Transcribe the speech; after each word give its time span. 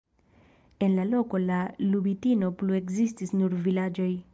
En 0.85 0.95
la 1.01 1.05
loko 1.09 1.43
de 1.51 1.61
Lubitino 1.93 2.53
plu 2.63 2.83
ekzistis 2.83 3.41
nur 3.41 3.59
vilaĝoj. 3.69 4.15